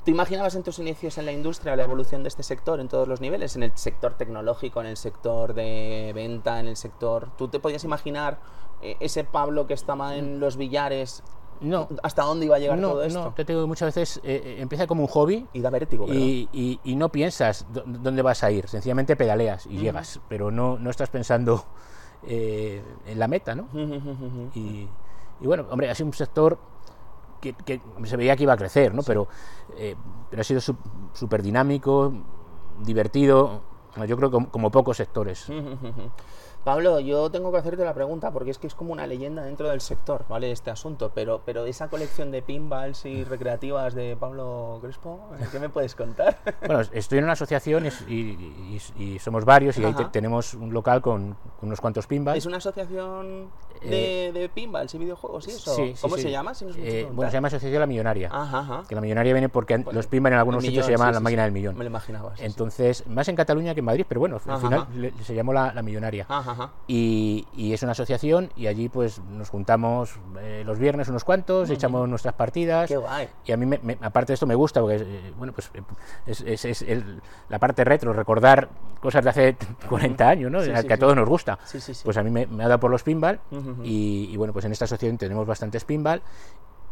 [0.03, 3.07] ¿Te imaginabas en tus inicios en la industria la evolución de este sector en todos
[3.07, 3.55] los niveles?
[3.55, 7.29] En el sector tecnológico, en el sector de venta, en el sector...
[7.37, 8.39] ¿Tú te podías imaginar
[8.81, 11.23] eh, ese Pablo que estaba en los billares
[11.59, 11.89] No.
[12.03, 13.23] hasta dónde iba a llegar no, todo esto.
[13.23, 16.05] No, te digo que muchas veces eh, eh, empieza como un hobby Y da vértigo,
[16.07, 20.51] y, y- y no piensas dó- dónde vas a ir, sencillamente pedaleas y llegas, pero
[20.51, 21.65] no, no estás pensando
[22.27, 23.67] eh, en la meta, ¿no?
[24.53, 24.87] Y,
[25.41, 26.57] y bueno, hombre, ha sido un sector
[27.41, 29.03] que, que se veía que iba a crecer, ¿no?
[29.03, 29.27] Pero,
[29.77, 29.95] eh,
[30.29, 30.61] pero ha sido
[31.13, 32.13] súper dinámico,
[32.83, 33.61] divertido,
[34.05, 35.47] yo creo que como, como pocos sectores.
[36.67, 39.69] Pablo, yo tengo que hacerte la pregunta porque es que es como una leyenda dentro
[39.69, 40.51] del sector, ¿vale?
[40.51, 45.45] Este asunto, pero, pero esa colección de pinballs y recreativas de Pablo Crespo, ¿eh?
[45.49, 46.37] ¿qué me puedes contar?
[46.67, 50.55] Bueno, estoy en una asociación y, y- y- y somos varios y ahí te- tenemos
[50.55, 52.39] un local con, con unos cuantos pinballs.
[52.39, 53.49] ¿Es una asociación
[53.81, 55.71] de, de pinballs y videojuegos y eso?
[55.71, 56.23] Eh, Sí, sí, ¿Cómo sí.
[56.23, 56.53] se llama?
[56.53, 58.27] Si Eh, bueno, se llama Asociación La Millonaria.
[58.29, 58.83] Ajá, ajá.
[58.89, 61.53] Que la millonaria viene porque los pinballs en algunos sitios se llaman la máquina del
[61.53, 61.77] millón.
[61.77, 62.33] Me lo imaginaba.
[62.39, 65.73] Entonces, más en Cataluña que en Madrid, pero bueno, al final le- se llamó la,
[65.73, 66.25] la millonaria.
[66.27, 66.71] Ajá, ajá.
[66.87, 71.69] Y, y es una asociación y allí pues nos juntamos eh, los viernes unos cuantos,
[71.69, 72.87] echamos nuestras partidas.
[72.87, 73.29] Qué guay.
[73.45, 75.81] Y a mí, me- me- aparte de esto, me gusta porque, eh, bueno, pues eh,
[76.25, 78.69] es, es- es el- la parte retro, recordar
[79.01, 79.57] cosas de hace
[79.89, 80.61] 40 años, ¿no?
[80.61, 80.99] Sí, A- sí, que a sí.
[80.99, 81.57] todos nos gusta.
[82.03, 83.39] Pues a mí me, me ha dado por los pinball
[83.83, 86.21] y, y, bueno, pues en esta asociación tenemos bastantes pinball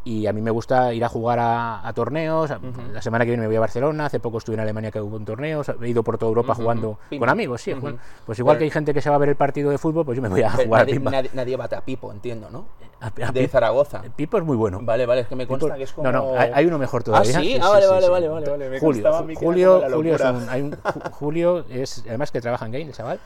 [0.05, 2.51] y a mí me gusta ir a jugar a, a torneos.
[2.51, 2.59] A-
[2.93, 5.17] La semana que viene me voy a Barcelona, hace poco estuve en Alemania que hubo
[5.17, 7.71] un torneo, he ido por toda Europa jugando con amigos, sí.
[7.73, 7.81] Ujú.
[7.81, 9.77] jugar- Pues igual Pero- que hay gente que se va a ver el partido de
[9.77, 11.11] fútbol, pues yo me voy a Pero jugar a nadie, pinball.
[11.13, 12.65] nadie- nadie bate a Pipo, entiendo, ¿no?
[13.01, 14.03] A- a De Zaragoza.
[14.15, 14.79] Pipo es muy bueno.
[14.81, 16.11] Vale, vale, es que me consta Pipo- que es como...
[16.11, 17.37] No, no, hay, hay uno mejor todavía.
[17.37, 17.59] Ah, ¿sí?
[17.61, 20.71] Ah, vale, vale, vale, vale, vale, me Julio, a Julio, Julio, es un- hay un-
[20.71, 23.19] Ju- Julio es, además que trabaja en Game, el chaval,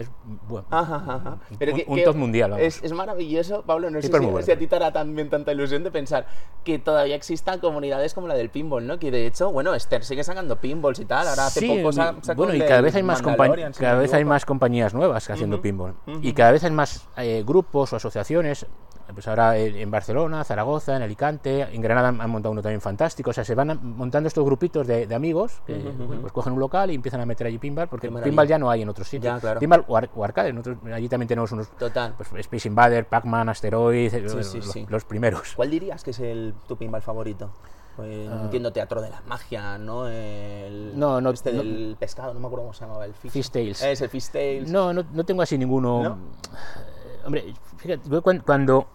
[0.00, 0.10] es
[0.48, 0.66] bueno.
[0.70, 1.38] Ajá, ajá.
[1.50, 2.64] Un- Pero un- que- un que top mundial, vamos.
[2.66, 4.44] Es, es maravilloso, Pablo, no sé si, muy bueno.
[4.46, 6.26] si a ti te hará también tanta ilusión de pensar
[6.64, 8.98] que todavía existan comunidades como la del pinball, ¿no?
[8.98, 12.14] Que de hecho, bueno, Esther sigue sacando pinballs y tal, ahora hace Sí, poco sa-
[12.20, 15.28] y- sacó bueno, y cada vez hay más, compañ- cada vez hay más compañías nuevas
[15.30, 15.94] haciendo pinball.
[16.22, 18.66] Y cada vez hay más eh, grupos o asociaciones.
[19.12, 23.30] Pues ahora en Barcelona, Zaragoza, en Alicante, en Granada han montado uno también fantástico.
[23.30, 25.74] O sea, se van montando estos grupitos de, de amigos que
[26.20, 28.82] pues cogen un local y empiezan a meter allí pinball, porque pinball ya no hay
[28.82, 29.34] en otros sitios.
[29.34, 29.60] Ya, claro.
[29.60, 30.52] Pinball o, ar- o arcade.
[30.52, 32.14] nosotros allí también tenemos unos Total.
[32.16, 34.86] pues, Space Invader, Pac-Man, Asteroid, eh, Sí, los, sí.
[34.88, 35.52] los primeros.
[35.56, 37.50] ¿Cuál dirías que es el, tu pinball favorito?
[37.96, 40.08] Pues, entiendo Teatro de la Magia, ¿no?
[40.08, 40.96] El, Ah.
[40.96, 41.58] No, no, Este no.
[41.58, 43.30] del pescado, no me acuerdo cómo se llamaba, el fish.
[43.30, 43.82] Fish Tales.
[43.82, 44.70] Es el Fish Tales.
[44.70, 46.02] No, no, no tengo así ninguno.
[46.02, 46.10] ¿No?
[46.14, 48.08] Eh, Hombre, fíjate,
[48.44, 48.86] cuando,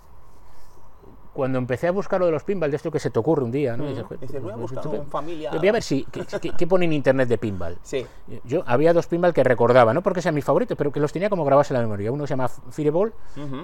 [1.35, 3.51] cuando empecé a buscar lo de los pinball, de esto que se te ocurre un
[3.51, 3.83] día, ¿no?
[3.83, 3.87] Mm.
[3.89, 5.51] Dices, "Joder, Dices, voy a buscar familia".
[5.51, 7.77] Voy a ver si, qué, qué- qué pone en internet de pinball.
[7.83, 8.05] Sí.
[8.45, 11.29] Yo había dos pinball que recordaba, no porque sean mis favoritos, pero que los tenía
[11.29, 12.11] como grabados en la memoria.
[12.11, 13.13] Uno se llama Fireball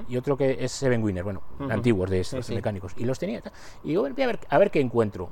[0.09, 2.53] y otro que es Seven Winner, bueno, antiguos de estos sí.
[2.53, 2.93] mecánicos.
[2.97, 3.41] Y los tenía.
[3.83, 5.29] Y digo, voy a ver, a ver qué encuentro.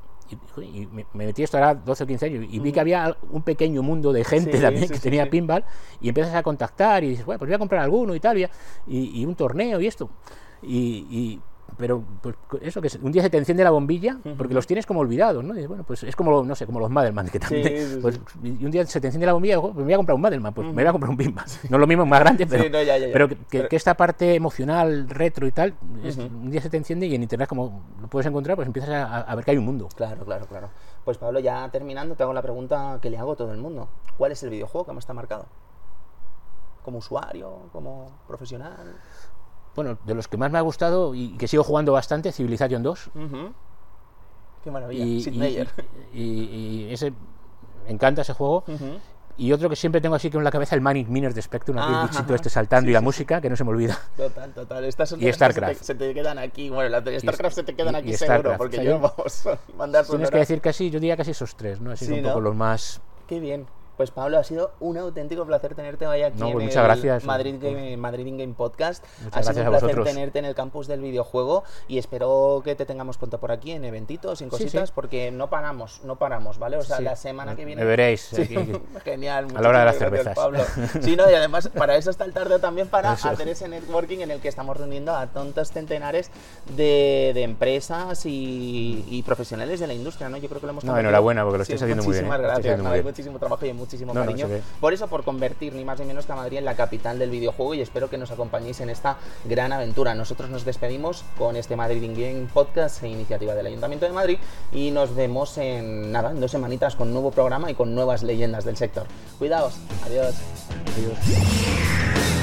[0.62, 3.42] Y, me, me metí esto ahora 12 o 15 años y vi que había un
[3.42, 5.66] pequeño mundo de gente Sí, también que tenía pinball
[6.00, 8.44] y empiezas a contactar y dices, bueno, pues voy a comprar alguno y tal, y,
[8.88, 10.08] y- y un torneo y esto.
[10.62, 11.42] Y, y-
[11.78, 15.00] pero pues, eso que un día se te enciende la bombilla porque los tienes como
[15.02, 15.58] olvidados, ¿no?
[15.58, 17.68] Y bueno, pues es como, no sé, como los Madelman que también.
[17.68, 18.00] sí, sí.
[18.02, 19.98] pues, y un día se te enciende la bombilla y digo, pues me voy a
[19.98, 21.46] comprar un Madelman, pues me voy a comprar un pinball.
[21.70, 23.08] No es lo mismo, más grande, pero, no, ya, ya, ya.
[23.14, 26.70] pero que, que- Pero- que esta parte emocional, retro y tal, es- un día se
[26.70, 29.52] te enciende y en internet como lo puedes encontrar, pues empiezas a, a ver que
[29.52, 29.88] hay un mundo.
[29.96, 30.70] Claro, claro, claro.
[31.06, 33.88] Pues Pablo, ya terminando, te hago la pregunta que le hago a todo el mundo.
[34.18, 35.46] ¿Cuál es el videojuego que más te ha marcado?
[36.84, 37.70] ¿Como usuario?
[37.72, 38.96] ¿Como profesional?
[39.76, 43.08] Bueno, de los que más me ha gustado y que sigo jugando bastante, Civilization 2.
[43.16, 43.54] Ujú.
[44.64, 45.06] Qué maravilla.
[45.06, 45.68] Y, Sid y- Meier.
[46.14, 47.12] y- y- y ese
[47.86, 48.64] me encanta ese juego.
[49.38, 51.78] Y otro que siempre tengo así que en la cabeza, el Manic Miner de Spectrum,
[51.78, 52.36] aquel Ajá, bichito ajá.
[52.36, 53.98] este saltando Sí, y la sí, música, que no se me olvida.
[54.18, 54.84] Total, total.
[54.84, 55.78] Estas Y que se StarCraft.
[55.80, 56.70] te, se te quedan aquí.
[56.70, 60.06] Bueno, las de StarCraft se te quedan aquí seguro, porque O sea, yo, vamos, mandar
[60.06, 61.92] Tienes que decir casi, yo diría casi esos tres, ¿no?
[61.92, 62.28] Así Sí, un ¿no?
[62.30, 63.00] poco los más...
[63.28, 63.66] Qué bien.
[64.00, 66.84] Pues Pablo, ha sido un auténtico placer tenerte hoy aquí No, en pues el muchas
[66.86, 67.26] gracias.
[67.26, 69.04] Madrid, Game, Madrid in Game Podcast.
[69.26, 72.86] Muchas ha sido un placer tenerte en el campus del videojuego y espero que te
[72.86, 74.64] tengamos pronto por aquí en eventitos, en Sí, sí.
[74.64, 76.78] cositas, porque no paramos, no paramos, ¿vale?
[76.78, 77.04] O sea, Sí.
[77.04, 77.82] la semana que viene...
[77.82, 78.56] me veréis Sí, aquí.
[79.04, 79.48] Genial.
[79.54, 80.34] A la hora de las cervezas.
[80.34, 80.60] Pablo.
[81.02, 83.28] Sí, no, y además para eso está el tarde también para Eso.
[83.28, 86.32] hacer ese networking en el que estamos reuniendo a tontos centenares
[86.78, 90.38] de, de empresas y, y profesionales de la industria, ¿no?
[90.38, 92.28] Yo creo que lo hemos No, enhorabuena, porque lo Sí, estáis haciendo muy bien, ¿eh?
[92.30, 94.48] Muchísimas gracias, muchísimo trabajo y muchísimo No, cariño.
[94.80, 97.32] Por eso, por convertir ni más ni menos que a Madrid en la capital del
[97.32, 100.14] videojuego y espero que nos acompañéis en esta gran aventura.
[100.14, 104.38] Nosotros nos despedimos con este Madrid in Game Podcast e iniciativa del Ayuntamiento de Madrid
[104.72, 108.64] y nos vemos en nada, en dos semanitas con nuevo programa y con nuevas leyendas
[108.64, 109.08] del sector.
[109.40, 109.76] Cuidaos,
[110.06, 110.36] adiós.
[110.96, 112.39] Adiós.